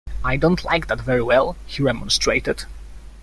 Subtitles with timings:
[0.25, 2.63] "I don't like that very well," he remonstrated.